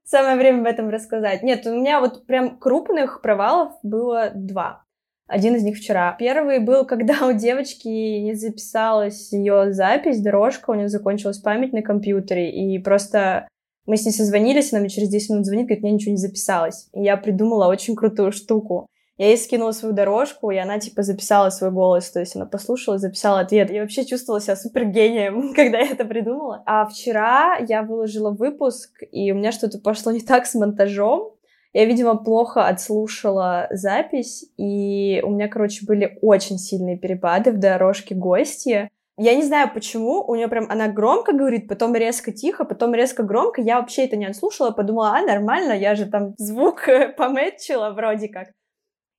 Самое 0.08 0.36
время 0.36 0.60
об 0.60 0.66
этом 0.66 0.88
рассказать. 0.88 1.42
Нет, 1.42 1.66
у 1.66 1.74
меня 1.74 2.00
вот 2.00 2.26
прям 2.26 2.58
крупных 2.58 3.20
провалов 3.22 3.72
было 3.82 4.30
два. 4.32 4.84
Один 5.26 5.56
из 5.56 5.64
них 5.64 5.76
вчера. 5.76 6.14
Первый 6.16 6.60
был, 6.60 6.86
когда 6.86 7.26
у 7.26 7.32
девочки 7.32 7.88
не 7.88 8.34
записалась 8.34 9.32
ее 9.32 9.72
запись, 9.72 10.20
дорожка, 10.20 10.70
у 10.70 10.74
нее 10.74 10.88
закончилась 10.88 11.38
память 11.38 11.72
на 11.72 11.82
компьютере, 11.82 12.52
и 12.52 12.78
просто 12.78 13.48
мы 13.84 13.96
с 13.96 14.04
ней 14.04 14.12
созвонились, 14.12 14.72
она 14.72 14.80
мне 14.80 14.90
через 14.90 15.08
10 15.08 15.30
минут 15.30 15.46
звонит, 15.46 15.66
говорит, 15.66 15.82
мне 15.82 15.92
ничего 15.92 16.12
не 16.12 16.18
записалось. 16.18 16.88
И 16.92 17.02
я 17.02 17.16
придумала 17.16 17.66
очень 17.66 17.96
крутую 17.96 18.30
штуку. 18.30 18.86
Я 19.18 19.28
ей 19.28 19.38
скинула 19.38 19.72
свою 19.72 19.94
дорожку, 19.94 20.50
и 20.50 20.58
она, 20.58 20.78
типа, 20.78 21.02
записала 21.02 21.48
свой 21.48 21.70
голос, 21.70 22.10
то 22.10 22.20
есть 22.20 22.36
она 22.36 22.44
послушала, 22.44 22.98
записала 22.98 23.40
ответ. 23.40 23.70
Я 23.70 23.80
вообще 23.80 24.04
чувствовала 24.04 24.42
себя 24.42 24.56
супер 24.56 24.84
гением, 24.84 25.54
когда 25.56 25.78
я 25.78 25.90
это 25.90 26.04
придумала. 26.04 26.62
А 26.66 26.84
вчера 26.86 27.56
я 27.56 27.82
выложила 27.82 28.30
выпуск, 28.30 29.02
и 29.10 29.32
у 29.32 29.36
меня 29.36 29.52
что-то 29.52 29.78
пошло 29.78 30.12
не 30.12 30.20
так 30.20 30.44
с 30.44 30.54
монтажом. 30.54 31.32
Я, 31.72 31.86
видимо, 31.86 32.16
плохо 32.16 32.66
отслушала 32.66 33.68
запись, 33.70 34.46
и 34.58 35.22
у 35.24 35.30
меня, 35.30 35.48
короче, 35.48 35.86
были 35.86 36.18
очень 36.20 36.58
сильные 36.58 36.98
перепады 36.98 37.52
в 37.52 37.58
дорожке 37.58 38.14
гостья. 38.14 38.90
Я 39.18 39.34
не 39.34 39.42
знаю 39.42 39.70
почему, 39.72 40.22
у 40.26 40.34
нее 40.34 40.48
прям 40.48 40.66
она 40.70 40.88
громко 40.88 41.32
говорит, 41.32 41.68
потом 41.68 41.94
резко 41.94 42.32
тихо, 42.32 42.66
потом 42.66 42.94
резко 42.94 43.22
громко. 43.22 43.62
Я 43.62 43.80
вообще 43.80 44.04
это 44.04 44.16
не 44.16 44.26
отслушала, 44.26 44.72
подумала, 44.72 45.16
а, 45.16 45.22
нормально, 45.22 45.72
я 45.72 45.94
же 45.94 46.04
там 46.04 46.34
звук 46.36 46.86
помэтчила 47.16 47.90
вроде 47.90 48.28
как. 48.28 48.48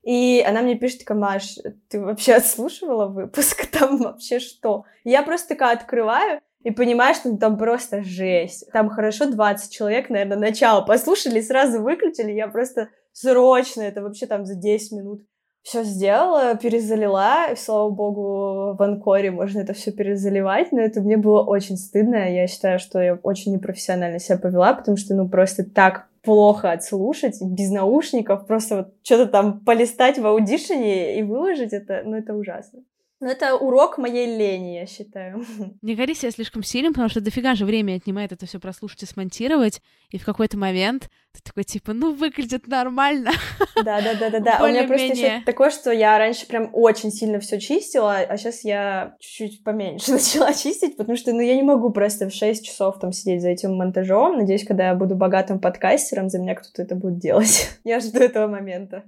И 0.04 0.44
она 0.48 0.62
мне 0.62 0.76
пишет, 0.76 1.00
такая, 1.00 1.18
Маш, 1.18 1.56
ты 1.90 2.00
вообще 2.00 2.36
отслушивала 2.36 3.08
выпуск? 3.08 3.68
Там 3.72 3.98
вообще 3.98 4.40
что? 4.40 4.86
Я 5.04 5.24
просто 5.24 5.50
такая 5.50 5.76
открываю, 5.76 6.42
и 6.64 6.72
понимаешь, 6.72 7.18
что 7.18 7.38
там 7.38 7.58
просто 7.58 8.04
жесть. 8.04 8.70
Там 8.74 8.90
хорошо 8.90 9.30
20 9.30 9.72
человек, 9.72 10.10
наверное, 10.10 10.38
начало 10.38 10.82
послушали, 10.82 11.40
сразу 11.40 11.82
выключили. 11.82 12.34
Я 12.34 12.48
просто 12.50 12.90
срочно, 13.14 13.84
это 13.84 14.02
вообще 14.02 14.26
там 14.26 14.46
за 14.46 14.56
10 14.56 14.92
минут 14.92 15.22
все 15.68 15.84
сделала, 15.84 16.56
перезалила, 16.56 17.52
и, 17.52 17.56
слава 17.58 17.90
богу, 17.90 18.76
в 18.78 18.82
Анкоре 18.82 19.32
можно 19.32 19.60
это 19.60 19.74
все 19.74 19.92
перезаливать, 19.92 20.72
но 20.72 20.80
это 20.80 21.02
мне 21.02 21.18
было 21.18 21.44
очень 21.44 21.76
стыдно, 21.76 22.34
я 22.34 22.48
считаю, 22.48 22.80
что 22.80 23.02
я 23.02 23.16
очень 23.16 23.54
непрофессионально 23.54 24.20
себя 24.20 24.38
повела, 24.38 24.74
потому 24.74 24.96
что, 24.96 25.14
ну, 25.14 25.28
просто 25.28 25.66
так 25.66 26.07
плохо 26.24 26.72
отслушать 26.72 27.42
без 27.42 27.72
наушников, 27.72 28.48
просто 28.48 28.76
вот 28.78 28.94
что-то 29.04 29.28
там 29.28 29.60
полистать 29.62 30.18
в 30.18 30.26
аудишене 30.26 31.20
и 31.20 31.24
выложить 31.24 31.74
это, 31.74 32.02
ну, 32.06 32.16
это 32.16 32.34
ужасно. 32.34 32.84
Ну, 33.20 33.28
это 33.28 33.56
урок 33.56 33.98
моей 33.98 34.38
лени, 34.38 34.76
я 34.76 34.86
считаю. 34.86 35.44
Не 35.82 35.96
гори 35.96 36.14
себя 36.14 36.30
слишком 36.30 36.62
сильно, 36.62 36.90
потому 36.90 37.10
что 37.10 37.20
дофига 37.20 37.56
же 37.56 37.66
время 37.66 37.96
отнимает 37.96 38.32
это 38.32 38.46
все 38.46 38.60
прослушать 38.60 39.02
и 39.04 39.06
смонтировать, 39.08 39.82
и 40.10 40.20
в 40.20 40.26
какой-то 40.26 40.58
момент 40.58 41.10
ты 41.34 41.42
такой, 41.42 41.64
типа, 41.64 41.94
ну, 41.94 42.14
выглядит 42.14 42.68
нормально. 42.68 43.32
Да-да-да-да-да. 43.76 44.60
У 44.64 44.68
меня 44.68 44.84
просто 44.84 45.06
еще 45.06 45.42
такое, 45.46 45.72
что 45.72 45.92
я 45.92 46.18
раньше 46.20 46.48
прям 46.48 46.70
очень 46.74 47.12
сильно 47.12 47.40
все 47.40 47.60
чистила, 47.60 48.18
а 48.18 48.38
сейчас 48.38 48.64
я 48.64 49.16
чуть-чуть 49.20 49.64
поменьше 49.64 50.12
начала 50.14 50.54
чистить, 50.54 50.96
потому 50.96 51.18
что, 51.18 51.34
ну, 51.34 51.42
я 51.42 51.56
не 51.56 51.64
могу 51.64 51.92
просто 51.92 52.30
в 52.30 52.34
6 52.34 52.64
часов 52.64 53.00
там 53.00 53.12
сидеть 53.12 53.42
за 53.42 53.50
этим 53.50 53.76
монтажом. 53.76 54.38
Надеюсь, 54.38 54.66
когда 54.66 54.90
я 54.90 54.96
буду 54.96 55.16
богатым 55.16 55.60
подкастером, 55.60 56.30
за 56.30 56.38
меня 56.40 56.54
кто-то 56.54 56.84
это 56.84 56.96
будет 56.96 57.18
делать. 57.18 57.70
Я 57.84 58.00
жду 58.00 58.20
этого 58.20 58.48
момента. 58.48 59.04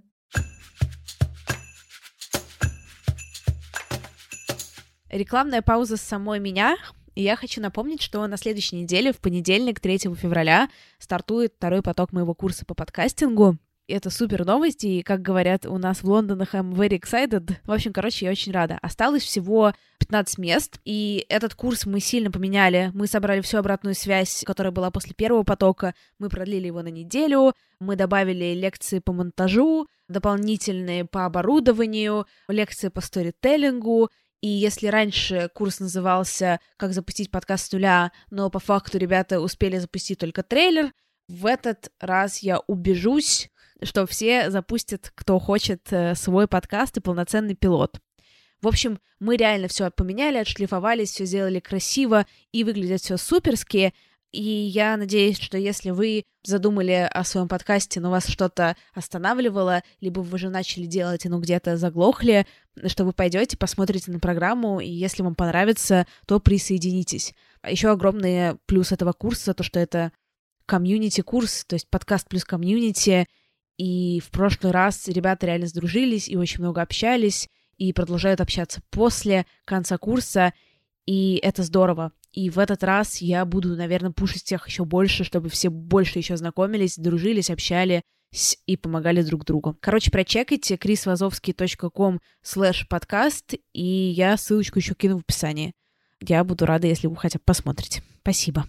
Рекламная 5.09 5.63
пауза 5.63 5.97
с 5.97 6.01
самой 6.01 6.39
меня. 6.39 6.77
И 7.15 7.23
я 7.23 7.35
хочу 7.35 7.61
напомнить, 7.61 8.01
что 8.01 8.25
на 8.27 8.37
следующей 8.37 8.75
неделе, 8.75 9.11
в 9.11 9.17
понедельник, 9.17 9.79
3 9.79 9.97
февраля, 10.15 10.69
стартует 10.99 11.53
второй 11.57 11.81
поток 11.81 12.13
моего 12.13 12.35
курса 12.35 12.63
по 12.63 12.75
подкастингу. 12.75 13.57
Это 13.87 14.11
супер 14.11 14.45
новости, 14.45 14.85
и, 14.85 15.01
как 15.01 15.23
говорят 15.23 15.65
у 15.65 15.79
нас 15.79 16.03
в 16.03 16.05
Лондонах, 16.05 16.53
I'm 16.53 16.73
very 16.73 16.99
excited. 16.99 17.55
В 17.63 17.71
общем, 17.71 17.91
короче, 17.91 18.25
я 18.25 18.31
очень 18.31 18.51
рада. 18.51 18.77
Осталось 18.83 19.23
всего 19.23 19.73
15 19.97 20.37
мест, 20.37 20.79
и 20.85 21.25
этот 21.27 21.55
курс 21.55 21.87
мы 21.87 21.99
сильно 21.99 22.29
поменяли. 22.29 22.91
Мы 22.93 23.07
собрали 23.07 23.41
всю 23.41 23.57
обратную 23.57 23.95
связь, 23.95 24.43
которая 24.45 24.71
была 24.71 24.91
после 24.91 25.15
первого 25.15 25.41
потока, 25.41 25.95
мы 26.19 26.29
продлили 26.29 26.67
его 26.67 26.83
на 26.83 26.89
неделю, 26.89 27.53
мы 27.79 27.95
добавили 27.95 28.53
лекции 28.53 28.99
по 28.99 29.11
монтажу, 29.11 29.87
дополнительные 30.07 31.05
по 31.05 31.25
оборудованию, 31.25 32.27
лекции 32.47 32.89
по 32.89 33.01
сторителлингу, 33.01 34.11
и 34.41 34.47
если 34.47 34.87
раньше 34.87 35.49
курс 35.53 35.79
назывался 35.79 36.59
«Как 36.77 36.93
запустить 36.93 37.29
подкаст 37.29 37.67
с 37.67 37.71
нуля», 37.71 38.11
но 38.31 38.49
по 38.49 38.59
факту 38.59 38.97
ребята 38.97 39.41
успели 39.41 39.77
запустить 39.77 40.19
только 40.19 40.43
трейлер, 40.43 40.93
в 41.27 41.45
этот 41.45 41.91
раз 41.99 42.39
я 42.39 42.59
убежусь, 42.67 43.49
что 43.83 44.05
все 44.07 44.49
запустят, 44.49 45.11
кто 45.13 45.39
хочет, 45.39 45.91
э, 45.91 46.15
свой 46.15 46.47
подкаст 46.47 46.97
и 46.97 47.01
полноценный 47.01 47.55
пилот. 47.55 47.99
В 48.61 48.67
общем, 48.67 48.99
мы 49.19 49.37
реально 49.37 49.67
все 49.67 49.89
поменяли, 49.91 50.37
отшлифовались, 50.37 51.11
все 51.11 51.25
сделали 51.25 51.59
красиво 51.59 52.25
и 52.51 52.63
выглядит 52.63 53.01
все 53.01 53.17
суперски. 53.17 53.93
И 54.31 54.41
я 54.41 54.95
надеюсь, 54.95 55.39
что 55.39 55.57
если 55.57 55.89
вы 55.89 56.23
задумали 56.43 57.09
о 57.11 57.23
своем 57.23 57.47
подкасте, 57.47 57.99
но 57.99 58.11
вас 58.11 58.27
что-то 58.27 58.75
останавливало, 58.93 59.81
либо 60.01 60.19
вы 60.19 60.35
уже 60.35 60.49
начали 60.49 60.85
делать, 60.85 61.25
но 61.25 61.39
где-то 61.39 61.77
заглохли, 61.77 62.45
что 62.85 63.05
вы 63.05 63.13
пойдете, 63.13 63.57
посмотрите 63.57 64.11
на 64.11 64.19
программу, 64.19 64.79
и 64.79 64.89
если 64.89 65.23
вам 65.23 65.33
понравится, 65.33 66.05
то 66.27 66.39
присоединитесь. 66.39 67.33
А 67.61 67.71
Еще 67.71 67.89
огромный 67.89 68.55
плюс 68.67 68.91
этого 68.91 69.13
курса, 69.13 69.55
то, 69.55 69.63
что 69.63 69.79
это 69.79 70.11
комьюнити-курс, 70.67 71.65
то 71.65 71.73
есть 71.73 71.89
подкаст 71.89 72.29
плюс 72.29 72.45
комьюнити, 72.45 73.27
и 73.77 74.21
в 74.23 74.29
прошлый 74.29 74.71
раз 74.71 75.07
ребята 75.07 75.47
реально 75.47 75.67
сдружились 75.67 76.29
и 76.29 76.37
очень 76.37 76.59
много 76.59 76.83
общались, 76.83 77.49
и 77.77 77.93
продолжают 77.93 78.41
общаться 78.41 78.81
после 78.91 79.47
конца 79.65 79.97
курса, 79.97 80.53
и 81.09 81.39
это 81.41 81.63
здорово. 81.63 82.11
И 82.33 82.51
в 82.51 82.59
этот 82.59 82.83
раз 82.83 83.17
я 83.17 83.43
буду, 83.43 83.75
наверное, 83.75 84.11
пушить 84.11 84.43
всех 84.43 84.67
еще 84.67 84.85
больше, 84.85 85.23
чтобы 85.23 85.49
все 85.49 85.69
больше 85.69 86.19
еще 86.19 86.37
знакомились, 86.37 86.99
дружились, 86.99 87.49
общались 87.49 88.03
и 88.67 88.77
помогали 88.77 89.23
друг 89.23 89.43
другу. 89.43 89.75
Короче, 89.81 90.11
прочекайте 90.11 90.75
chrisvazovsky.com 90.75 92.19
slash 92.43 92.87
podcast, 92.87 93.55
и 93.73 93.83
я 93.83 94.37
ссылочку 94.37 94.77
еще 94.77 94.93
кину 94.93 95.17
в 95.17 95.21
описании. 95.21 95.73
Я 96.21 96.43
буду 96.43 96.67
рада, 96.67 96.85
если 96.85 97.07
вы 97.07 97.15
хотя 97.15 97.39
бы 97.39 97.43
посмотрите. 97.43 98.03
Спасибо. 98.21 98.65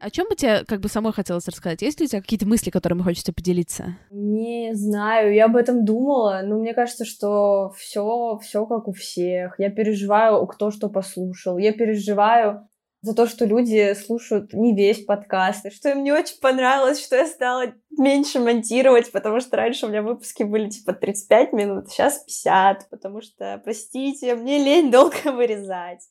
О 0.00 0.10
чем 0.10 0.28
бы 0.28 0.36
тебе 0.36 0.64
как 0.64 0.80
бы 0.80 0.88
самой 0.88 1.12
хотелось 1.12 1.48
рассказать? 1.48 1.82
Есть 1.82 1.98
ли 1.98 2.06
у 2.06 2.08
тебя 2.08 2.20
какие-то 2.20 2.46
мысли, 2.46 2.70
которыми 2.70 3.02
хочется 3.02 3.32
поделиться? 3.32 3.96
Не 4.10 4.74
знаю, 4.74 5.34
я 5.34 5.46
об 5.46 5.56
этом 5.56 5.84
думала, 5.84 6.42
но 6.44 6.58
мне 6.58 6.72
кажется, 6.72 7.04
что 7.04 7.70
все, 7.76 8.38
все 8.42 8.64
как 8.66 8.86
у 8.86 8.92
всех. 8.92 9.58
Я 9.58 9.70
переживаю, 9.70 10.46
кто 10.46 10.70
что 10.70 10.88
послушал. 10.88 11.58
Я 11.58 11.72
переживаю 11.72 12.68
за 13.00 13.14
то, 13.14 13.26
что 13.26 13.44
люди 13.44 13.94
слушают 13.94 14.52
не 14.52 14.74
весь 14.74 15.04
подкаст, 15.04 15.66
и 15.66 15.70
что 15.70 15.90
им 15.90 16.02
не 16.02 16.12
очень 16.12 16.38
понравилось, 16.40 17.04
что 17.04 17.16
я 17.16 17.26
стала 17.26 17.72
меньше 17.96 18.40
монтировать, 18.40 19.10
потому 19.12 19.40
что 19.40 19.56
раньше 19.56 19.86
у 19.86 19.88
меня 19.88 20.02
выпуски 20.02 20.42
были 20.42 20.68
типа 20.68 20.92
35 20.92 21.52
минут, 21.52 21.90
сейчас 21.90 22.18
50, 22.24 22.90
потому 22.90 23.20
что, 23.20 23.60
простите, 23.62 24.34
мне 24.34 24.58
лень 24.58 24.90
долго 24.90 25.16
вырезать. 25.32 26.08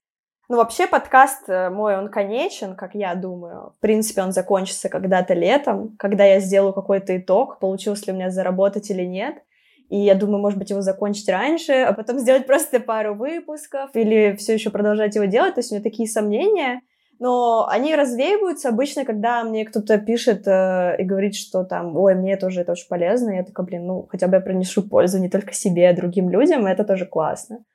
Ну, 0.50 0.56
вообще 0.56 0.88
подкаст 0.88 1.50
э, 1.50 1.70
мой, 1.70 1.98
он 1.98 2.08
конечен, 2.10 2.77
как 2.77 2.96
я 2.96 3.16
думаю. 3.16 3.74
В 3.77 3.82
принципе, 3.82 4.22
он 4.22 4.32
закончится 4.32 4.88
когда-то 4.88 5.34
летом, 5.34 5.98
когда 6.00 6.24
я 6.24 6.39
сделаю 6.39 6.72
какой-то 6.72 7.18
итог, 7.18 7.60
получилось 7.60 8.08
ли 8.08 8.13
у 8.13 8.16
меня 8.16 8.30
заработать 8.30 8.89
или 8.89 9.04
нет. 9.04 9.44
И 9.89 9.98
я 9.98 10.16
думаю, 10.16 10.39
может 10.39 10.58
быть, 10.58 10.70
его 10.70 10.82
закончить 10.82 11.27
раньше, 11.27 11.74
а 11.74 11.92
потом 11.92 12.20
сделать 12.20 12.46
просто 12.48 12.80
пару 12.80 13.13
выпусков 13.13 13.89
или 13.94 14.38
все 14.38 14.54
еще 14.54 14.70
продолжать 14.70 15.16
его 15.16 15.25
делать. 15.25 15.56
То 15.56 15.60
есть 15.60 15.72
у 15.72 15.75
меня 15.75 15.84
такие 15.84 16.08
сомнения. 16.08 16.80
Но 17.20 17.68
они 17.68 17.96
развеиваются 17.96 18.70
обычно, 18.70 19.04
когда 19.04 19.44
мне 19.44 19.66
кто-то 19.66 19.98
пишет 19.98 20.48
э, 20.48 20.96
и 20.98 21.04
говорит, 21.04 21.36
что 21.36 21.66
там, 21.66 21.98
ой, 21.98 22.16
мне 22.16 22.38
тоже 22.38 22.62
это 22.62 22.72
очень 22.72 22.88
полезно. 22.88 23.32
Я 23.32 23.44
такая, 23.44 23.66
блин, 23.66 23.86
ну, 23.86 24.08
хотя 24.10 24.27
бы 24.27 24.36
я 24.36 24.42
принесу 24.42 24.88
пользу 24.88 25.20
не 25.20 25.30
только 25.30 25.54
себе, 25.54 25.89
а 25.89 25.96
другим 25.96 26.30
людям, 26.30 26.66
и 26.66 26.72
это 26.72 26.86
тоже 26.86 27.06
классно. 27.06 27.66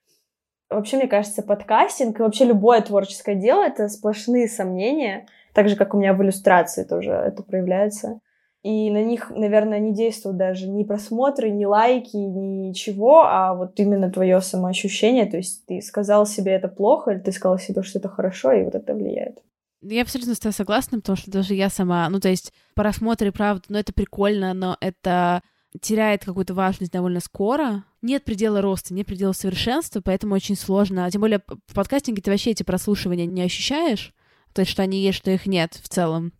Вообще, 0.73 0.97
мне 0.97 1.09
кажется, 1.09 1.43
подкастинг 1.43 2.19
и 2.19 2.23
вообще 2.23 2.45
любое 2.45 2.81
творческое 2.81 3.35
дело— 3.35 3.64
это 3.67 3.88
сплошные 3.88 4.49
сомнения, 4.49 5.26
так 5.52 5.69
же, 5.69 5.76
как 5.76 5.95
у 5.95 5.99
меня 5.99 6.14
в 6.14 6.23
иллюстрации 6.23 6.85
тоже 6.85 7.11
это 7.11 7.43
проявляется. 7.43 8.21
И 8.62 8.91
на 8.93 9.02
них, 9.02 9.31
наверное, 9.31 9.81
не 9.81 9.93
действуют 9.93 10.37
даже 10.37 10.69
ни 10.69 10.85
просмотры, 10.85 11.50
ни 11.50 11.64
лайки, 11.64 12.17
ничего, 12.17 13.25
а 13.25 13.55
вот 13.55 13.79
именно 13.81 14.11
твое 14.11 14.41
самоощущение. 14.41 15.26
То 15.26 15.37
есть 15.37 15.67
ты 15.67 15.81
сказал 15.83 16.26
себе 16.26 16.52
это 16.52 16.69
плохо, 16.69 17.11
или 17.11 17.19
ты 17.19 17.33
сказал 17.33 17.59
себе, 17.59 17.83
что 17.83 17.99
это 17.99 18.09
хорошо, 18.09 18.52
и 18.52 18.62
вот 18.62 18.76
это 18.76 18.95
влияет. 18.95 19.43
Я 19.83 20.02
абсолютно 20.02 20.37
с 20.37 20.38
тобой 20.38 20.52
согласна, 20.52 20.99
потому 20.99 21.17
что 21.17 21.33
даже 21.33 21.55
я 21.55 21.69
сама, 21.69 22.09
ну, 22.09 22.21
то 22.21 22.29
есть 22.29 22.52
просмотры, 22.76 23.33
правда, 23.33 23.64
ну, 23.69 23.79
это 23.79 23.93
прикольно, 23.93 24.55
но 24.55 24.76
это 24.81 25.43
теряет 25.81 26.25
какую-то 26.25 26.55
важность 26.55 26.93
довольно 26.93 27.21
скоро. 27.21 27.85
Нет 28.02 28.25
предела 28.25 28.61
роста, 28.61 28.95
нет 28.95 29.07
предела 29.07 29.33
совершенства, 29.33 30.00
поэтому 30.00 30.35
очень 30.35 30.57
сложно. 30.57 31.07
А 31.07 31.11
тем 31.11 31.21
более 31.21 31.43
в 31.67 31.75
подкастинге 31.75 32.23
ты 32.23 32.31
вообще 32.31 32.50
эти 32.50 32.62
прослушивания 32.62 33.26
не 33.26 33.43
ощущаешь, 33.43 34.12
то 34.52 34.62
есть 34.62 34.71
что 34.71 34.83
они 34.83 35.00
есть, 35.00 35.19
что 35.19 35.31
их 35.31 35.47
нет 35.47 35.75
в 35.83 35.88
целом. 35.88 36.33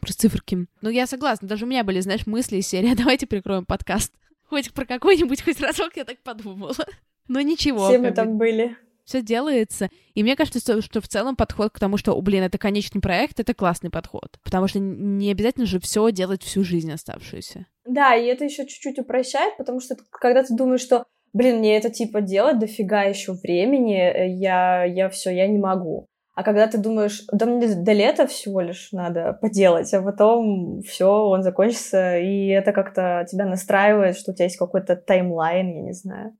Просто 0.00 0.22
циферки. 0.22 0.66
Ну, 0.80 0.90
я 0.90 1.06
согласна, 1.06 1.46
даже 1.46 1.64
у 1.64 1.68
меня 1.68 1.84
были, 1.84 2.00
знаешь, 2.00 2.26
мысли 2.26 2.56
из 2.56 2.66
серии, 2.66 2.94
давайте 2.94 3.26
прикроем 3.26 3.64
подкаст. 3.64 4.12
Хоть 4.48 4.72
про 4.72 4.84
какой-нибудь 4.84 5.42
хоть 5.42 5.60
разок 5.60 5.96
я 5.96 6.04
так 6.04 6.22
подумала. 6.22 6.74
Но 7.28 7.40
ничего. 7.40 7.88
Все 7.88 7.98
мы 7.98 8.10
там 8.10 8.36
были 8.36 8.76
все 9.12 9.22
делается. 9.22 9.90
И 10.14 10.22
мне 10.22 10.36
кажется, 10.36 10.80
что, 10.80 11.00
в 11.00 11.08
целом 11.08 11.36
подход 11.36 11.72
к 11.72 11.78
тому, 11.78 11.98
что, 11.98 12.18
блин, 12.20 12.42
это 12.42 12.56
конечный 12.56 13.02
проект, 13.02 13.40
это 13.40 13.52
классный 13.52 13.90
подход. 13.90 14.38
Потому 14.42 14.68
что 14.68 14.78
не 14.78 15.30
обязательно 15.30 15.66
же 15.66 15.78
все 15.80 16.10
делать 16.10 16.42
всю 16.42 16.64
жизнь 16.64 16.90
оставшуюся. 16.90 17.66
Да, 17.84 18.14
и 18.14 18.24
это 18.26 18.44
еще 18.44 18.66
чуть-чуть 18.66 18.98
упрощает, 18.98 19.56
потому 19.58 19.80
что 19.80 19.96
когда 20.10 20.42
ты 20.42 20.54
думаешь, 20.54 20.80
что, 20.80 21.04
блин, 21.34 21.58
мне 21.58 21.76
это 21.76 21.90
типа 21.90 22.22
делать 22.22 22.58
дофига 22.58 23.02
еще 23.02 23.32
времени, 23.32 23.98
э, 23.98 24.28
я, 24.28 24.84
я 24.84 25.10
все, 25.10 25.30
я 25.30 25.46
не 25.46 25.58
могу. 25.58 26.06
А 26.34 26.44
когда 26.44 26.66
ты 26.66 26.78
думаешь, 26.78 27.24
да 27.30 27.44
мне 27.44 27.74
до 27.74 27.92
лета 27.92 28.26
всего 28.26 28.62
лишь 28.62 28.90
надо 28.92 29.34
поделать, 29.34 29.92
а 29.92 30.00
потом 30.00 30.80
все, 30.80 31.06
он 31.06 31.42
закончится, 31.42 32.16
и 32.18 32.46
это 32.46 32.72
как-то 32.72 33.26
тебя 33.30 33.44
настраивает, 33.44 34.16
что 34.16 34.32
у 34.32 34.34
тебя 34.34 34.46
есть 34.46 34.56
какой-то 34.56 34.96
таймлайн, 34.96 35.74
я 35.74 35.82
не 35.82 35.92
знаю. 35.92 36.34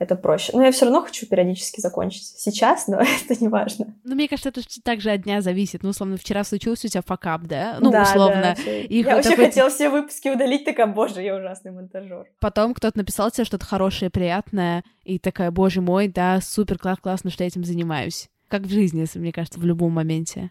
Это 0.00 0.16
проще. 0.16 0.52
Но 0.54 0.64
я 0.64 0.72
все 0.72 0.86
равно 0.86 1.02
хочу 1.02 1.26
периодически 1.26 1.80
закончить 1.80 2.24
сейчас, 2.24 2.88
но 2.88 3.00
это 3.24 3.40
не 3.40 3.48
важно. 3.48 3.94
Ну, 4.02 4.14
мне 4.14 4.28
кажется, 4.28 4.48
это 4.48 4.62
также 4.82 5.10
от 5.10 5.22
дня 5.22 5.42
зависит. 5.42 5.82
Ну, 5.82 5.90
условно, 5.90 6.16
вчера 6.16 6.42
случился 6.42 6.86
у 6.86 6.90
тебя 6.90 7.02
факап, 7.02 7.42
да? 7.42 7.76
Ну, 7.80 7.92
да, 7.92 8.02
условно. 8.02 8.56
Да, 8.56 8.72
их 8.72 9.06
я 9.06 9.14
вот 9.14 9.16
вообще 9.16 9.30
такой... 9.30 9.44
хотела 9.46 9.68
все 9.68 9.90
выпуски 9.90 10.28
удалить, 10.28 10.64
такая, 10.64 10.86
боже, 10.86 11.22
я 11.22 11.36
ужасный 11.36 11.70
монтажер. 11.70 12.26
Потом 12.40 12.72
кто-то 12.72 12.96
написал 12.96 13.30
тебе 13.30 13.44
что-то 13.44 13.66
хорошее, 13.66 14.10
приятное, 14.10 14.84
и 15.04 15.18
такая, 15.18 15.50
боже 15.50 15.82
мой, 15.82 16.08
да, 16.08 16.40
супер, 16.40 16.78
класс, 16.78 16.98
классно, 16.98 17.30
что 17.30 17.44
я 17.44 17.48
этим 17.48 17.64
занимаюсь. 17.64 18.30
Как 18.48 18.62
в 18.62 18.70
жизни, 18.70 19.06
мне 19.14 19.32
кажется, 19.32 19.60
в 19.60 19.64
любом 19.64 19.92
моменте. 19.92 20.50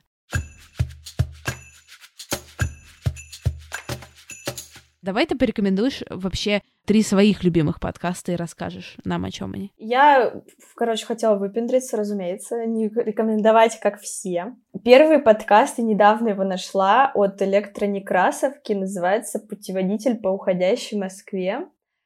Давай 5.10 5.26
ты 5.26 5.36
порекомендуешь 5.36 6.04
вообще 6.08 6.62
три 6.86 7.02
своих 7.02 7.44
любимых 7.44 7.80
подкаста 7.80 8.32
и 8.32 8.36
расскажешь 8.36 8.96
нам, 9.06 9.26
о 9.26 9.32
чем 9.32 9.54
они. 9.56 9.72
Я, 9.80 10.44
короче, 10.76 11.04
хотела 11.04 11.36
выпендриться, 11.36 11.98
разумеется, 11.98 12.64
не 12.68 12.90
рекомендовать, 12.90 13.80
как 13.80 14.00
все. 14.00 14.54
Первый 14.86 15.18
подкаст, 15.18 15.80
и 15.80 15.82
недавно 15.82 16.30
его 16.30 16.44
нашла, 16.44 17.12
от 17.16 17.42
Электронекрасовки, 17.42 18.74
называется 18.74 19.40
«Путеводитель 19.40 20.16
по 20.16 20.28
уходящей 20.28 21.00
Москве». 21.00 21.66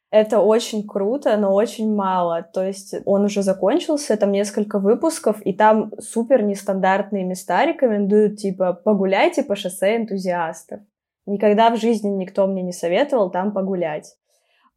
Это 0.10 0.40
очень 0.40 0.88
круто, 0.88 1.36
но 1.36 1.54
очень 1.54 1.94
мало. 1.94 2.42
То 2.54 2.64
есть 2.64 2.96
он 3.04 3.26
уже 3.26 3.42
закончился, 3.42 4.16
там 4.16 4.32
несколько 4.32 4.80
выпусков, 4.80 5.42
и 5.46 5.52
там 5.52 5.92
супер 6.00 6.42
нестандартные 6.42 7.26
места 7.26 7.66
рекомендуют, 7.66 8.38
типа 8.38 8.72
«погуляйте 8.72 9.44
по 9.44 9.58
шоссе 9.58 9.98
энтузиастов». 9.98 10.80
Никогда 11.26 11.70
в 11.70 11.78
жизни 11.78 12.10
никто 12.10 12.48
мне 12.48 12.62
не 12.62 12.74
советовал 12.74 13.32
там 13.32 13.54
погулять. 13.54 14.16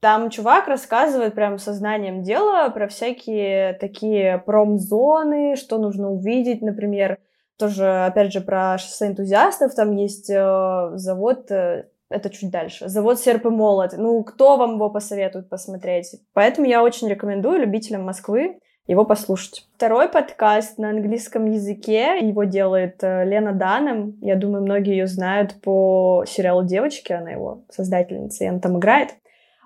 Там 0.00 0.30
чувак 0.30 0.68
рассказывает 0.68 1.34
прям 1.34 1.58
сознанием 1.58 2.22
дела 2.22 2.68
про 2.68 2.86
всякие 2.86 3.72
такие 3.74 4.38
промзоны, 4.38 5.56
что 5.56 5.78
нужно 5.78 6.10
увидеть, 6.10 6.62
например, 6.62 7.18
тоже, 7.58 8.04
опять 8.04 8.32
же, 8.32 8.40
про 8.42 8.76
шоссе 8.78 9.06
энтузиастов, 9.06 9.74
там 9.74 9.92
есть 9.92 10.28
э, 10.28 10.90
завод, 10.94 11.50
э, 11.50 11.88
это 12.10 12.28
чуть 12.28 12.50
дальше, 12.50 12.88
завод 12.88 13.18
Серп 13.18 13.46
и 13.46 13.48
Молот. 13.48 13.94
Ну, 13.96 14.22
кто 14.22 14.58
вам 14.58 14.74
его 14.74 14.90
посоветует 14.90 15.48
посмотреть? 15.48 16.20
Поэтому 16.34 16.66
я 16.66 16.82
очень 16.82 17.08
рекомендую 17.08 17.60
любителям 17.60 18.04
Москвы 18.04 18.60
его 18.86 19.04
послушать. 19.04 19.66
Второй 19.76 20.08
подкаст 20.08 20.78
на 20.78 20.90
английском 20.90 21.46
языке, 21.46 22.18
его 22.20 22.44
делает 22.44 23.02
э, 23.02 23.24
Лена 23.24 23.52
Данем. 23.52 24.16
Я 24.20 24.36
думаю, 24.36 24.62
многие 24.62 24.92
ее 24.92 25.06
знают 25.06 25.60
по 25.60 26.24
сериалу 26.26 26.64
«Девочки», 26.64 27.12
она 27.12 27.30
его 27.30 27.64
создательница, 27.70 28.44
и 28.44 28.46
она 28.46 28.60
там 28.60 28.78
играет. 28.78 29.14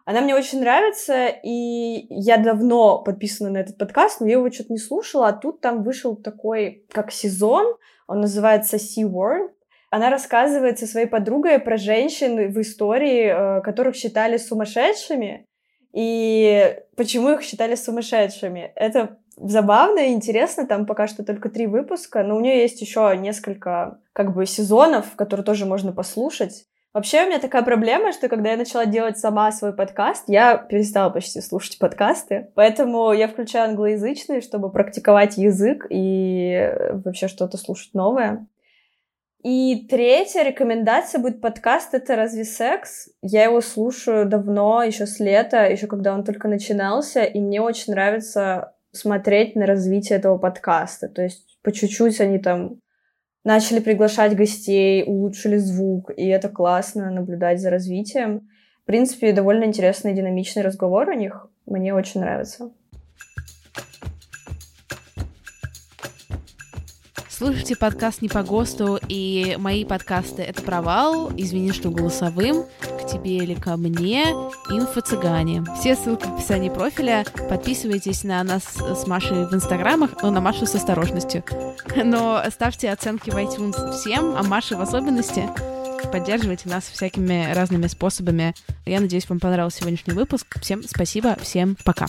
Она 0.07 0.23
мне 0.23 0.35
очень 0.35 0.61
нравится, 0.61 1.29
и 1.29 2.07
я 2.09 2.39
давно 2.39 3.03
подписана 3.03 3.51
на 3.51 3.59
этот 3.59 3.77
подкаст, 3.77 4.21
но 4.21 4.27
я 4.27 4.33
его 4.33 4.51
что-то 4.51 4.73
не 4.73 4.79
слушала, 4.79 5.29
а 5.29 5.33
тут 5.33 5.61
там 5.61 5.83
вышел 5.83 6.17
такой, 6.17 6.85
как 6.91 7.13
сезон, 7.13 7.77
он 8.09 8.23
называется 8.23 8.77
Sea 8.77 9.05
World. 9.05 9.51
Она 9.91 10.09
рассказывает 10.09 10.79
со 10.79 10.87
своей 10.87 11.07
подругой 11.07 11.59
про 11.59 11.77
женщин 11.77 12.51
в 12.51 12.61
истории, 12.61 13.59
э, 13.59 13.61
которых 13.61 13.95
считали 13.95 14.37
сумасшедшими, 14.37 15.47
и 15.93 16.77
почему 16.97 17.31
их 17.31 17.43
считали 17.43 17.75
сумасшедшими. 17.75 18.73
Это 18.75 19.19
забавно 19.37 20.01
и 20.01 20.13
интересно, 20.13 20.67
там 20.67 20.87
пока 20.87 21.07
что 21.07 21.25
только 21.25 21.49
три 21.49 21.67
выпуска, 21.67 22.23
но 22.23 22.37
у 22.37 22.41
нее 22.41 22.61
есть 22.61 22.81
еще 22.81 23.17
несколько 23.17 23.99
как 24.13 24.35
бы 24.35 24.47
сезонов, 24.47 25.17
которые 25.17 25.45
тоже 25.45 25.67
можно 25.67 25.93
послушать. 25.93 26.67
Вообще 26.93 27.23
у 27.23 27.27
меня 27.27 27.39
такая 27.39 27.63
проблема, 27.63 28.13
что 28.13 28.29
когда 28.29 28.51
я 28.51 28.57
начала 28.57 28.85
делать 28.85 29.17
сама 29.17 29.53
свой 29.53 29.73
подкаст, 29.73 30.25
я 30.27 30.57
перестала 30.57 31.09
почти 31.11 31.41
слушать 31.41 31.79
подкасты, 31.79 32.49
поэтому 32.55 33.13
я 33.13 33.29
включаю 33.29 33.71
англоязычные, 33.71 34.41
чтобы 34.41 34.73
практиковать 34.73 35.39
язык 35.39 35.87
и 35.89 36.75
вообще 37.05 37.29
что-то 37.29 37.59
слушать 37.59 37.95
новое. 37.95 38.47
И 39.43 39.87
третья 39.89 40.43
рекомендация 40.43 41.19
будет 41.19 41.41
подкаст 41.41 41.95
«Это 41.95 42.15
разве 42.15 42.45
секс?». 42.45 43.09
Я 43.23 43.45
его 43.45 43.63
слушаю 43.63 44.27
давно, 44.27 44.83
еще 44.83 45.07
с 45.07 45.19
лета, 45.19 45.67
еще 45.67 45.87
когда 45.87 46.13
он 46.13 46.25
только 46.25 46.47
начинался, 46.47 47.23
и 47.23 47.41
мне 47.41 47.63
очень 47.63 47.95
нравится 47.95 48.75
смотреть 48.93 49.57
на 49.57 49.65
развитие 49.65 50.19
этого 50.19 50.37
подкаста. 50.37 51.09
То 51.09 51.23
есть 51.23 51.59
по 51.63 51.73
чуть-чуть 51.73 52.21
они 52.21 52.39
там 52.39 52.81
начали 53.43 53.81
приглашать 53.81 54.37
гостей, 54.37 55.05
улучшили 55.07 55.57
звук, 55.57 56.11
и 56.15 56.27
это 56.27 56.51
классно 56.51 57.11
наблюдать 57.11 57.61
за 57.61 57.71
развитием. 57.71 58.51
В 58.83 58.85
принципе, 58.85 59.33
довольно 59.33 59.65
интересный 59.65 60.13
динамичный 60.13 60.63
разговор 60.63 61.09
у 61.09 61.15
них. 61.15 61.49
Мне 61.65 61.95
очень 61.95 62.21
нравится. 62.21 62.73
Слушайте 67.41 67.75
подкаст 67.75 68.21
не 68.21 68.29
по 68.29 68.43
ГОСТу, 68.43 69.01
и 69.09 69.57
мои 69.59 69.87
подкасты— 69.87 70.43
это 70.47 70.61
провал, 70.61 71.33
извини, 71.39 71.73
что 71.73 71.89
голосовым, 71.89 72.67
к 72.83 73.07
тебе 73.11 73.39
или 73.39 73.55
ко 73.55 73.79
мне, 73.79 74.25
инфо-цыгане. 74.69 75.65
Все 75.81 75.97
ссылки 75.97 76.27
в 76.27 76.35
описании 76.35 76.69
профиля. 76.69 77.25
Подписывайтесь 77.49 78.25
на 78.25 78.45
нас 78.45 78.65
с 78.77 79.07
Машей 79.07 79.47
в 79.47 79.55
инстаграмах, 79.55 80.23
но 80.23 80.31
на 80.31 80.43
Машу 80.43 80.67
с 80.67 80.75
осторожностью. 80.75 81.43
Но 82.05 82.45
ставьте 82.51 82.91
оценки 82.91 83.31
в 83.31 83.37
iTunes 83.37 83.91
всем, 83.93 84.37
а 84.37 84.43
Маше 84.43 84.77
в 84.77 84.83
особенности. 84.83 85.49
Поддерживайте 86.13 86.69
нас 86.69 86.85
всякими 86.85 87.55
разными 87.55 87.87
способами. 87.87 88.55
Я 88.85 89.01
надеюсь, 89.01 89.27
вам 89.31 89.41
понравился 89.41 89.79
сегодняшний 89.79 90.13
выпуск. 90.13 90.61
Всем 90.61 90.83
спасибо, 90.83 91.39
всем 91.41 91.79
пока. 91.87 92.05